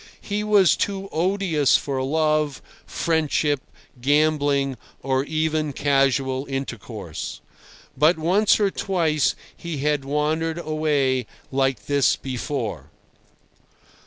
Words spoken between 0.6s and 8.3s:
too odious for love, friendship, gambling, or even casual intercourse. But